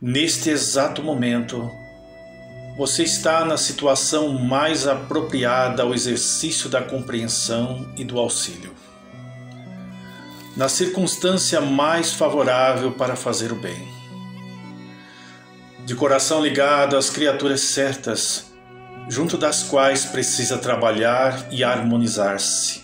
Neste 0.00 0.48
exato 0.48 1.02
momento, 1.02 1.70
você 2.78 3.02
está 3.02 3.44
na 3.44 3.58
situação 3.58 4.30
mais 4.30 4.86
apropriada 4.86 5.82
ao 5.82 5.92
exercício 5.92 6.70
da 6.70 6.80
compreensão 6.80 7.92
e 7.98 8.02
do 8.02 8.18
auxílio. 8.18 8.72
Na 10.56 10.70
circunstância 10.70 11.60
mais 11.60 12.14
favorável 12.14 12.92
para 12.92 13.14
fazer 13.14 13.52
o 13.52 13.56
bem. 13.56 13.86
De 15.84 15.94
coração 15.94 16.42
ligado 16.42 16.96
às 16.96 17.10
criaturas 17.10 17.60
certas, 17.60 18.54
junto 19.10 19.36
das 19.36 19.64
quais 19.64 20.06
precisa 20.06 20.56
trabalhar 20.56 21.46
e 21.52 21.62
harmonizar-se 21.62 22.83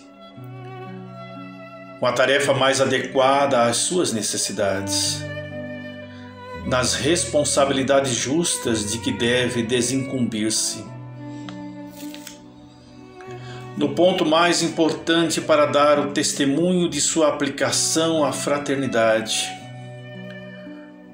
com 2.01 2.07
a 2.07 2.13
tarefa 2.13 2.53
mais 2.53 2.81
adequada 2.81 3.63
às 3.63 3.77
suas 3.77 4.13
necessidades 4.13 5.23
nas 6.67 6.95
responsabilidades 6.95 8.15
justas 8.15 8.91
de 8.93 8.99
que 8.99 9.13
deve 9.13 9.63
desincumbir-se. 9.63 10.85
No 13.77 13.95
ponto 13.95 14.27
mais 14.27 14.63
importante 14.63 15.41
para 15.41 15.67
dar 15.67 15.99
o 15.99 16.13
testemunho 16.13 16.89
de 16.89 17.01
sua 17.01 17.29
aplicação 17.29 18.25
à 18.25 18.33
fraternidade, 18.33 19.49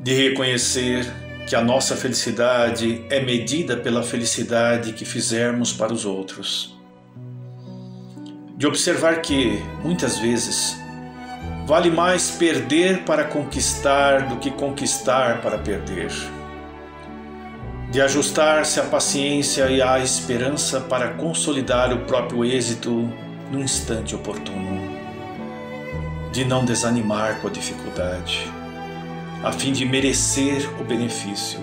de 0.00 0.12
reconhecer 0.12 1.06
que 1.48 1.54
a 1.54 1.62
nossa 1.62 1.96
felicidade 1.96 3.04
é 3.08 3.20
medida 3.20 3.76
pela 3.76 4.02
felicidade 4.02 4.92
que 4.92 5.04
fizermos 5.04 5.72
para 5.72 5.92
os 5.92 6.04
outros. 6.04 6.75
De 8.56 8.66
observar 8.66 9.20
que, 9.20 9.62
muitas 9.84 10.18
vezes, 10.18 10.76
Vale 11.66 11.90
mais 11.90 12.30
perder 12.30 13.02
para 13.02 13.24
conquistar 13.24 14.28
do 14.28 14.36
que 14.36 14.52
conquistar 14.52 15.40
para 15.42 15.58
perder. 15.58 16.12
De 17.90 18.00
ajustar-se 18.00 18.78
à 18.78 18.84
paciência 18.84 19.68
e 19.68 19.82
à 19.82 19.98
esperança 19.98 20.80
para 20.80 21.14
consolidar 21.14 21.92
o 21.92 22.04
próprio 22.04 22.44
êxito 22.44 23.12
no 23.50 23.58
instante 23.58 24.14
oportuno. 24.14 24.80
De 26.30 26.44
não 26.44 26.64
desanimar 26.64 27.40
com 27.40 27.48
a 27.48 27.50
dificuldade, 27.50 28.48
a 29.42 29.50
fim 29.50 29.72
de 29.72 29.84
merecer 29.84 30.70
o 30.80 30.84
benefício. 30.84 31.58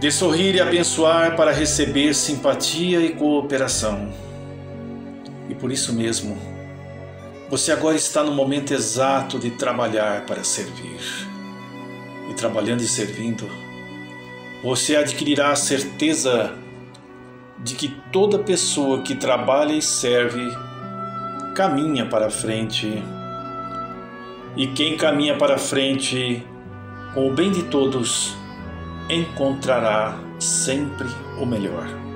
De 0.00 0.10
sorrir 0.10 0.54
e 0.54 0.60
abençoar 0.62 1.36
para 1.36 1.52
receber 1.52 2.14
simpatia 2.14 3.00
e 3.02 3.10
cooperação. 3.12 4.10
E 5.46 5.54
por 5.54 5.70
isso 5.70 5.92
mesmo, 5.92 6.38
você 7.50 7.70
agora 7.70 7.96
está 7.96 8.24
no 8.24 8.32
momento 8.32 8.72
exato 8.72 9.38
de 9.38 9.50
trabalhar 9.50 10.24
para 10.24 10.42
servir. 10.42 10.98
E 12.30 12.32
trabalhando 12.32 12.80
e 12.80 12.88
servindo, 12.88 13.46
você 14.64 14.96
adquirirá 14.96 15.50
a 15.50 15.56
certeza 15.56 16.50
de 17.58 17.74
que 17.74 17.88
toda 18.10 18.38
pessoa 18.38 19.02
que 19.02 19.14
trabalha 19.14 19.74
e 19.74 19.82
serve 19.82 20.50
caminha 21.54 22.06
para 22.06 22.30
frente. 22.30 23.02
E 24.56 24.66
quem 24.68 24.96
caminha 24.96 25.36
para 25.36 25.58
frente 25.58 26.42
com 27.12 27.28
o 27.28 27.34
bem 27.34 27.52
de 27.52 27.64
todos 27.64 28.40
encontrará 29.10 30.18
sempre 30.38 31.08
o 31.40 31.44
melhor. 31.44 32.09